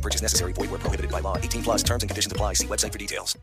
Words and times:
No 0.00 0.02
purchase 0.02 0.22
necessary. 0.22 0.54
Void 0.54 0.70
where 0.70 0.80
prohibited 0.80 1.10
by 1.10 1.20
law. 1.20 1.36
18 1.36 1.62
plus 1.62 1.82
terms 1.82 2.02
and 2.02 2.10
conditions 2.10 2.32
apply. 2.32 2.54
See 2.54 2.66
website 2.66 2.92
for 2.92 2.98
details. 2.98 3.38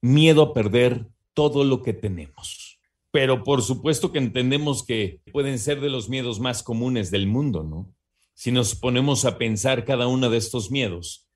miedo 0.00 0.42
a 0.42 0.54
perder 0.54 1.08
todo 1.34 1.64
lo 1.64 1.82
que 1.82 1.92
tenemos. 1.92 2.80
Pero 3.10 3.42
por 3.42 3.62
supuesto 3.62 4.12
que 4.12 4.18
entendemos 4.18 4.84
que 4.84 5.22
pueden 5.32 5.58
ser 5.58 5.80
de 5.80 5.88
los 5.88 6.08
miedos 6.08 6.40
más 6.40 6.62
comunes 6.62 7.10
del 7.10 7.26
mundo, 7.26 7.62
¿no? 7.62 7.94
Si 8.34 8.52
nos 8.52 8.74
ponemos 8.74 9.24
a 9.24 9.38
pensar 9.38 9.84
cada 9.84 10.06
uno 10.06 10.30
de 10.30 10.36
estos 10.36 10.70
miedos, 10.70 11.27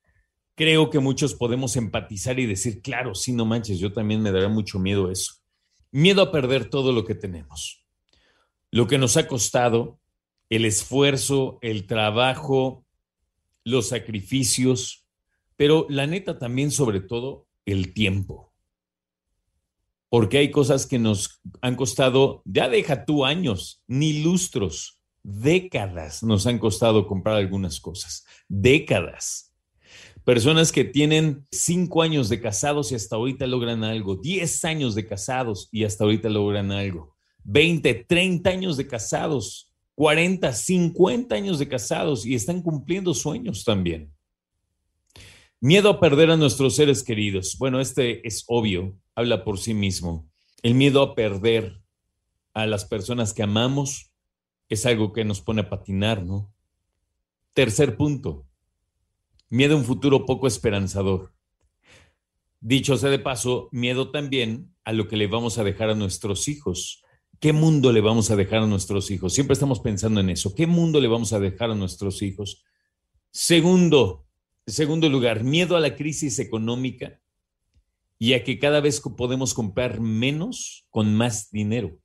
creo 0.55 0.89
que 0.89 0.99
muchos 0.99 1.33
podemos 1.33 1.75
empatizar 1.75 2.39
y 2.39 2.45
decir, 2.45 2.81
claro, 2.81 3.15
sí, 3.15 3.33
no 3.33 3.45
manches, 3.45 3.79
yo 3.79 3.93
también 3.93 4.21
me 4.21 4.31
daría 4.31 4.49
mucho 4.49 4.79
miedo 4.79 5.11
eso. 5.11 5.35
Miedo 5.91 6.21
a 6.21 6.31
perder 6.31 6.69
todo 6.69 6.91
lo 6.91 7.05
que 7.05 7.15
tenemos. 7.15 7.85
Lo 8.71 8.87
que 8.87 8.97
nos 8.97 9.17
ha 9.17 9.27
costado, 9.27 9.99
el 10.49 10.65
esfuerzo, 10.65 11.59
el 11.61 11.85
trabajo, 11.85 12.85
los 13.63 13.89
sacrificios, 13.89 15.05
pero 15.55 15.85
la 15.89 16.07
neta 16.07 16.39
también 16.39 16.71
sobre 16.71 16.99
todo 16.99 17.47
el 17.65 17.93
tiempo. 17.93 18.51
Porque 20.09 20.37
hay 20.37 20.51
cosas 20.51 20.85
que 20.85 20.99
nos 20.99 21.41
han 21.61 21.75
costado, 21.75 22.41
ya 22.45 22.69
deja 22.69 23.05
tú 23.05 23.25
años, 23.25 23.83
ni 23.87 24.21
lustros, 24.21 24.99
décadas 25.23 26.21
nos 26.21 26.45
han 26.45 26.59
costado 26.59 27.07
comprar 27.07 27.37
algunas 27.37 27.79
cosas, 27.79 28.25
décadas. 28.47 29.52
Personas 30.25 30.71
que 30.71 30.85
tienen 30.85 31.45
cinco 31.51 32.01
años 32.01 32.29
de 32.29 32.39
casados 32.39 32.91
y 32.91 32.95
hasta 32.95 33.17
ahorita 33.17 33.45
logran 33.45 33.83
algo, 33.83 34.15
diez 34.15 34.63
años 34.63 34.95
de 34.95 35.05
casados 35.05 35.67
y 35.69 35.83
hasta 35.83 36.05
ahorita 36.05 36.29
logran 36.29 36.71
algo, 36.71 37.13
20, 37.43 37.93
30 38.07 38.49
años 38.49 38.77
de 38.77 38.87
casados, 38.87 39.73
40, 39.95 40.53
50 40.53 41.35
años 41.35 41.59
de 41.59 41.67
casados 41.67 42.25
y 42.25 42.35
están 42.35 42.61
cumpliendo 42.61 43.13
sueños 43.13 43.65
también. 43.65 44.13
Miedo 45.59 45.89
a 45.89 45.99
perder 45.99 46.31
a 46.31 46.37
nuestros 46.37 46.75
seres 46.75 47.03
queridos. 47.03 47.57
Bueno, 47.57 47.81
este 47.81 48.25
es 48.25 48.45
obvio, 48.47 48.97
habla 49.15 49.43
por 49.43 49.59
sí 49.59 49.73
mismo. 49.73 50.29
El 50.61 50.75
miedo 50.75 51.01
a 51.01 51.15
perder 51.15 51.81
a 52.53 52.65
las 52.65 52.85
personas 52.85 53.33
que 53.33 53.43
amamos 53.43 54.13
es 54.69 54.85
algo 54.85 55.11
que 55.11 55.25
nos 55.25 55.41
pone 55.41 55.61
a 55.61 55.69
patinar, 55.69 56.23
¿no? 56.23 56.53
Tercer 57.53 57.97
punto, 57.97 58.45
miedo 59.53 59.75
a 59.75 59.77
un 59.77 59.85
futuro 59.85 60.25
poco 60.25 60.47
esperanzador. 60.47 61.31
Dicho 62.59 62.97
sea 62.97 63.11
de 63.11 63.19
paso, 63.19 63.69
miedo 63.71 64.09
también 64.09 64.73
a 64.83 64.93
lo 64.93 65.07
que 65.07 65.15
le 65.15 65.27
vamos 65.27 65.59
a 65.59 65.63
dejar 65.63 65.91
a 65.91 65.95
nuestros 65.95 66.47
hijos. 66.47 67.03
¿Qué 67.39 67.53
mundo 67.53 67.91
le 67.91 68.01
vamos 68.01 68.31
a 68.31 68.35
dejar 68.35 68.63
a 68.63 68.65
nuestros 68.65 69.11
hijos? 69.11 69.31
Siempre 69.31 69.53
estamos 69.53 69.79
pensando 69.79 70.21
en 70.21 70.31
eso. 70.31 70.55
¿Qué 70.55 70.65
mundo 70.65 70.99
le 70.99 71.07
vamos 71.07 71.33
a 71.33 71.39
dejar 71.39 71.69
a 71.69 71.75
nuestros 71.75 72.23
hijos? 72.23 72.63
Segundo, 73.29 74.25
segundo 74.65 75.07
lugar, 75.07 75.43
miedo 75.43 75.77
a 75.77 75.81
la 75.81 75.95
crisis 75.95 76.39
económica 76.39 77.21
y 78.17 78.33
a 78.33 78.43
que 78.43 78.57
cada 78.57 78.81
vez 78.81 79.01
podemos 79.01 79.53
comprar 79.53 79.99
menos 79.99 80.87
con 80.89 81.13
más 81.13 81.51
dinero. 81.51 81.99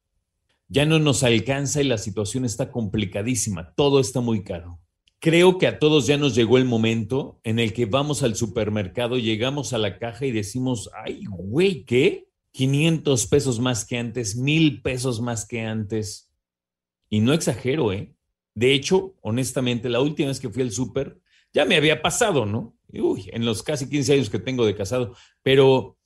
Ya 0.69 0.84
no 0.84 0.98
nos 0.98 1.22
alcanza 1.22 1.81
y 1.81 1.84
la 1.84 1.97
situación 1.97 2.44
está 2.44 2.70
complicadísima. 2.70 3.72
Todo 3.75 4.00
está 4.00 4.20
muy 4.20 4.44
caro. 4.44 4.81
Creo 5.21 5.59
que 5.59 5.67
a 5.67 5.81
todos 5.81 6.06
ya 6.06 6.17
nos 6.17 6.37
llegó 6.37 6.59
el 6.59 6.65
momento 6.65 7.41
en 7.43 7.59
el 7.59 7.73
que 7.73 7.87
vamos 7.87 8.23
al 8.23 8.37
supermercado, 8.37 9.19
llegamos 9.19 9.73
a 9.73 9.79
la 9.79 9.99
caja 9.99 10.27
y 10.27 10.31
decimos, 10.31 10.91
ay, 11.05 11.25
güey, 11.29 11.84
¿qué? 11.84 12.29
500 12.53 13.27
pesos 13.27 13.59
más 13.59 13.84
que 13.84 13.99
antes, 13.99 14.37
mil 14.37 14.81
pesos 14.81 15.21
más 15.21 15.45
que 15.45 15.62
antes. 15.62 16.33
Y 17.11 17.21
no 17.21 17.33
exagero, 17.33 17.93
¿eh? 17.93 18.15
De 18.55 18.75
hecho, 18.75 19.17
honestamente, 19.21 19.89
la 19.89 20.01
última 20.01 20.29
vez 20.29 20.39
que 20.39 20.51
fui 20.51 20.62
al 20.62 20.71
súper, 20.71 21.21
ya 21.53 21.65
me 21.65 21.77
había 21.77 22.00
pasado, 22.00 22.47
¿no? 22.47 22.77
Uy, 22.93 23.29
en 23.33 23.45
los 23.45 23.65
casi 23.65 23.89
15 23.89 24.15
años 24.15 24.31
que 24.31 24.39
tengo 24.39 24.65
de 24.67 24.77
casado, 24.77 25.17
pero 25.43 25.99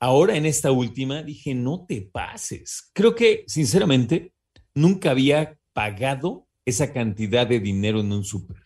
ahora 0.00 0.36
en 0.36 0.46
esta 0.46 0.72
última 0.72 1.22
dije, 1.22 1.54
no 1.54 1.86
te 1.86 2.02
pases. 2.02 2.90
Creo 2.92 3.14
que, 3.14 3.44
sinceramente, 3.46 4.32
nunca 4.74 5.12
había 5.12 5.58
pagado 5.72 6.47
esa 6.68 6.92
cantidad 6.92 7.46
de 7.46 7.60
dinero 7.60 8.00
en 8.00 8.12
un 8.12 8.24
súper. 8.24 8.58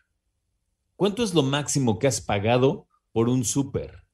¿Cuánto 0.96 1.22
es 1.22 1.34
lo 1.34 1.42
máximo 1.42 1.98
que 1.98 2.08
has 2.08 2.20
pagado 2.20 2.88
por 3.12 3.28
un 3.28 3.44
súper? 3.44 4.04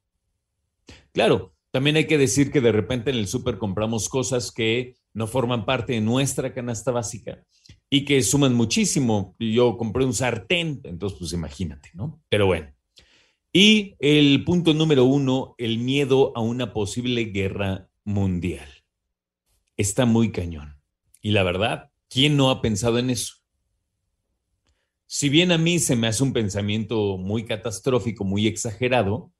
Claro, 1.11 1.55
también 1.71 1.95
hay 1.95 2.05
que 2.05 2.19
decir 2.19 2.51
que 2.51 2.61
de 2.61 2.71
repente 2.71 3.09
en 3.09 3.17
el 3.17 3.27
súper 3.27 3.57
compramos 3.57 4.07
cosas 4.07 4.51
que 4.51 4.95
no 5.13 5.25
forman 5.25 5.65
parte 5.65 5.93
de 5.93 6.01
nuestra 6.01 6.53
canasta 6.53 6.91
básica 6.91 7.43
y 7.89 8.05
que 8.05 8.21
suman 8.21 8.53
muchísimo. 8.53 9.35
Yo 9.39 9.75
compré 9.75 10.05
un 10.05 10.13
sartén, 10.13 10.81
entonces 10.83 11.17
pues 11.17 11.33
imagínate, 11.33 11.89
¿no? 11.95 12.21
Pero 12.29 12.45
bueno. 12.45 12.71
Y 13.51 13.95
el 13.97 14.43
punto 14.43 14.75
número 14.75 15.05
uno, 15.05 15.55
el 15.57 15.79
miedo 15.79 16.31
a 16.35 16.41
una 16.41 16.73
posible 16.73 17.25
guerra 17.25 17.89
mundial. 18.03 18.69
Está 19.77 20.05
muy 20.05 20.31
cañón. 20.31 20.79
Y 21.21 21.31
la 21.31 21.41
verdad, 21.41 21.89
¿quién 22.07 22.37
no 22.37 22.51
ha 22.51 22.61
pensado 22.61 22.99
en 22.99 23.09
eso? 23.09 23.38
Si 25.11 25.27
bien 25.27 25.51
a 25.51 25.57
mí 25.57 25.79
se 25.79 25.95
me 25.95 26.05
hace 26.05 26.21
un 26.21 26.33
pensamiento 26.33 27.17
muy 27.17 27.43
catastrófico, 27.43 28.23
muy 28.25 28.45
exagerado, 28.45 29.33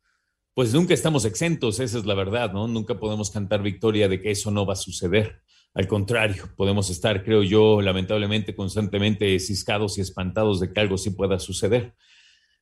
pues 0.56 0.74
nunca 0.74 0.96
estamos 0.96 1.26
exentos, 1.26 1.80
esa 1.80 2.00
es 2.00 2.06
la 2.08 2.16
verdad, 2.16 2.52
¿no? 2.52 2.68
Nunca 2.68 3.00
podemos 3.00 3.30
cantar 3.30 3.62
victoria 3.62 4.08
de 4.08 4.20
que 4.20 4.32
eso 4.32 4.50
no 4.50 4.66
va 4.66 4.74
a 4.74 4.76
suceder. 4.76 5.44
Al 5.76 5.88
contrario, 5.88 6.50
podemos 6.58 6.90
estar, 6.90 7.24
creo 7.24 7.44
yo, 7.44 7.82
lamentablemente, 7.82 8.56
constantemente 8.56 9.40
ciscados 9.40 10.00
y 10.00 10.02
espantados 10.02 10.60
de 10.60 10.74
que 10.74 10.80
algo 10.80 10.98
sí 10.98 11.12
pueda 11.12 11.38
suceder. 11.38 11.94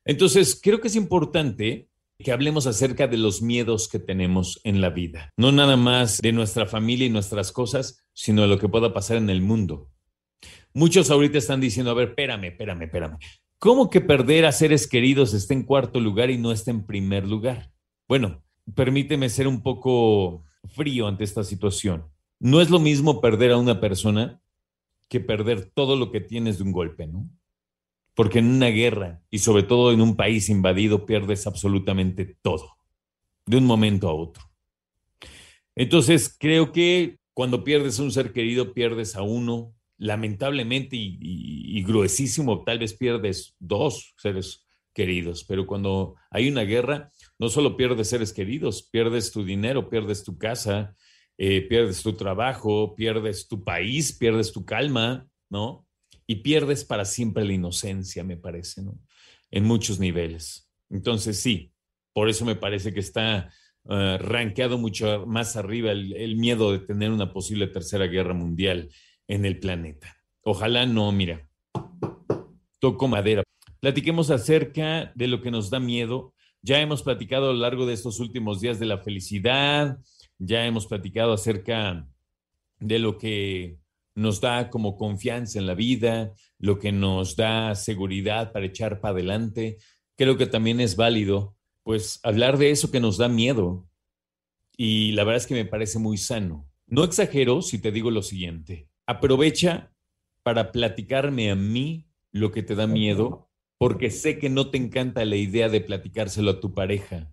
Entonces, 0.03 0.59
creo 0.61 0.81
que 0.81 0.89
es 0.89 0.97
importante 0.97 1.87
que 2.19 2.33
hablemos 2.33 2.67
acerca 2.67 3.07
de 3.07 3.15
los 3.15 3.41
miedos 3.41 3.87
que 3.87 3.99
tenemos 3.99 4.59
en 4.65 4.81
la 4.81 4.89
vida. 4.89 5.31
No 5.37 5.53
nada 5.53 5.77
más 5.77 6.17
de 6.17 6.33
nuestra 6.33 6.65
familia 6.65 7.07
y 7.07 7.09
nuestras 7.09 7.53
cosas, 7.53 8.03
sino 8.11 8.41
de 8.41 8.49
lo 8.49 8.59
que 8.59 8.67
pueda 8.67 8.93
pasar 8.93 9.15
en 9.15 9.29
el 9.29 9.41
mundo. 9.41 9.91
Muchos 10.77 11.09
ahorita 11.09 11.39
están 11.39 11.59
diciendo, 11.59 11.89
a 11.89 11.95
ver, 11.95 12.09
espérame, 12.09 12.49
espérame, 12.49 12.83
espérame. 12.83 13.17
¿Cómo 13.57 13.89
que 13.89 13.99
perder 13.99 14.45
a 14.45 14.51
seres 14.51 14.87
queridos 14.87 15.33
esté 15.33 15.55
en 15.55 15.63
cuarto 15.63 15.99
lugar 15.99 16.29
y 16.29 16.37
no 16.37 16.51
esté 16.51 16.69
en 16.69 16.85
primer 16.85 17.27
lugar? 17.27 17.71
Bueno, 18.07 18.43
permíteme 18.75 19.27
ser 19.29 19.47
un 19.47 19.63
poco 19.63 20.45
frío 20.67 21.07
ante 21.07 21.23
esta 21.23 21.43
situación. 21.43 22.05
No 22.39 22.61
es 22.61 22.69
lo 22.69 22.77
mismo 22.79 23.21
perder 23.21 23.53
a 23.53 23.57
una 23.57 23.81
persona 23.81 24.39
que 25.09 25.19
perder 25.19 25.65
todo 25.65 25.95
lo 25.95 26.11
que 26.11 26.21
tienes 26.21 26.59
de 26.59 26.65
un 26.65 26.73
golpe, 26.73 27.07
¿no? 27.07 27.27
Porque 28.13 28.37
en 28.37 28.45
una 28.45 28.67
guerra 28.67 29.23
y 29.31 29.39
sobre 29.39 29.63
todo 29.63 29.91
en 29.91 29.99
un 29.99 30.15
país 30.15 30.47
invadido 30.47 31.07
pierdes 31.07 31.47
absolutamente 31.47 32.37
todo, 32.43 32.77
de 33.47 33.57
un 33.57 33.65
momento 33.65 34.09
a 34.09 34.13
otro. 34.13 34.43
Entonces, 35.73 36.37
creo 36.39 36.71
que 36.71 37.17
cuando 37.33 37.63
pierdes 37.63 37.99
a 37.99 38.03
un 38.03 38.11
ser 38.11 38.31
querido, 38.31 38.75
pierdes 38.75 39.15
a 39.15 39.23
uno, 39.23 39.73
lamentablemente 39.97 40.95
y, 40.95 41.83
gruesísimo, 41.83 42.63
tal 42.63 42.79
vez 42.79 42.93
pierdes 42.93 43.55
dos 43.59 44.13
seres 44.17 44.67
queridos, 44.93 45.43
pero 45.43 45.67
cuando 45.67 46.15
hay 46.31 46.49
una 46.49 46.63
guerra, 46.63 47.11
no 47.39 47.49
solo 47.49 47.77
pierdes 47.77 48.09
seres 48.09 48.33
queridos, 48.33 48.83
pierdes 48.83 49.31
tu 49.31 49.43
dinero, 49.43 49.89
pierdes 49.89 50.23
tu 50.23 50.37
casa, 50.37 50.95
eh, 51.37 51.61
pierdes 51.61 52.01
tu 52.01 52.13
trabajo, 52.13 52.95
pierdes 52.95 53.47
tu 53.47 53.63
país, 53.63 54.17
pierdes 54.17 54.51
tu 54.51 54.65
calma, 54.65 55.27
¿no? 55.49 55.85
Y 56.25 56.37
pierdes 56.37 56.83
para 56.83 57.05
siempre 57.05 57.45
la 57.45 57.53
inocencia, 57.53 58.23
me 58.23 58.37
parece, 58.37 58.81
¿no? 58.81 58.99
En 59.51 59.65
muchos 59.65 59.99
niveles. 59.99 60.67
Entonces, 60.89 61.39
sí, 61.39 61.71
por 62.11 62.27
eso 62.27 62.43
me 62.43 62.55
parece 62.55 62.93
que 62.93 62.99
está 62.99 63.51
uh, 63.83 64.17
rankeado 64.17 64.79
mucho 64.79 65.25
más 65.27 65.55
arriba 65.55 65.91
el, 65.91 66.13
el, 66.13 66.37
miedo 66.37 66.71
de 66.71 66.79
tener 66.79 67.11
una 67.11 67.31
posible 67.31 67.67
tercera 67.67 68.07
guerra 68.07 68.33
mundial 68.33 68.89
en 69.27 69.45
el 69.45 69.59
planeta. 69.59 70.17
Ojalá 70.41 70.85
no, 70.85 71.11
mira, 71.11 71.49
toco 72.79 73.07
madera. 73.07 73.43
Platiquemos 73.79 74.29
acerca 74.31 75.11
de 75.15 75.27
lo 75.27 75.41
que 75.41 75.51
nos 75.51 75.69
da 75.69 75.79
miedo. 75.79 76.33
Ya 76.61 76.79
hemos 76.79 77.03
platicado 77.03 77.49
a 77.49 77.53
lo 77.53 77.59
largo 77.59 77.85
de 77.85 77.93
estos 77.93 78.19
últimos 78.19 78.61
días 78.61 78.79
de 78.79 78.85
la 78.85 78.97
felicidad, 78.97 79.99
ya 80.39 80.65
hemos 80.65 80.87
platicado 80.87 81.33
acerca 81.33 82.07
de 82.79 82.99
lo 82.99 83.17
que 83.17 83.79
nos 84.15 84.41
da 84.41 84.69
como 84.69 84.97
confianza 84.97 85.59
en 85.59 85.67
la 85.67 85.75
vida, 85.75 86.33
lo 86.57 86.79
que 86.79 86.91
nos 86.91 87.35
da 87.35 87.75
seguridad 87.75 88.51
para 88.51 88.65
echar 88.65 88.99
para 88.99 89.13
adelante. 89.13 89.77
Creo 90.15 90.37
que 90.37 90.47
también 90.47 90.79
es 90.79 90.95
válido, 90.95 91.55
pues, 91.83 92.19
hablar 92.23 92.57
de 92.57 92.71
eso 92.71 92.89
que 92.89 92.99
nos 92.99 93.17
da 93.17 93.29
miedo. 93.29 93.87
Y 94.75 95.11
la 95.11 95.23
verdad 95.23 95.41
es 95.41 95.47
que 95.47 95.53
me 95.53 95.65
parece 95.65 95.99
muy 95.99 96.17
sano. 96.17 96.67
No 96.87 97.03
exagero 97.03 97.61
si 97.61 97.79
te 97.79 97.91
digo 97.91 98.09
lo 98.09 98.23
siguiente. 98.23 98.87
Aprovecha 99.09 99.93
para 100.43 100.73
platicarme 100.73 101.49
a 101.49 101.55
mí 101.55 102.09
lo 102.33 102.51
que 102.51 102.61
te 102.61 102.75
da 102.75 102.87
miedo, 102.87 103.49
porque 103.77 104.11
sé 104.11 104.37
que 104.37 104.49
no 104.49 104.69
te 104.69 104.77
encanta 104.77 105.23
la 105.23 105.37
idea 105.37 105.69
de 105.69 105.79
platicárselo 105.79 106.51
a 106.51 106.59
tu 106.59 106.73
pareja. 106.73 107.31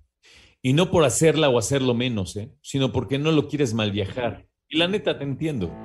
Y 0.63 0.73
no 0.73 0.93
por 0.93 1.03
hacerla 1.03 1.49
o 1.49 1.59
hacerlo 1.59 1.95
menos, 1.95 2.37
¿eh? 2.37 2.55
sino 2.63 2.93
porque 2.93 3.19
no 3.19 3.33
lo 3.33 3.49
quieres 3.49 3.75
mal 3.75 3.91
viajar. 3.91 4.47
Y 4.69 4.79
la 4.79 4.87
neta 4.87 5.19
te 5.19 5.25
entiendo. 5.25 5.77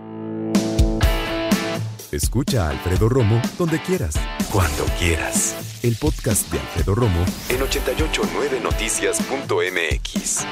Escucha 2.12 2.68
a 2.68 2.70
Alfredo 2.70 3.10
Romo 3.10 3.42
donde 3.58 3.82
quieras, 3.82 4.14
cuando 4.52 4.86
quieras. 5.00 5.80
El 5.84 5.96
podcast 5.96 6.52
de 6.52 6.60
Alfredo 6.60 6.94
Romo 6.94 7.26
en 7.50 7.62
889noticias.mx. 7.62 10.46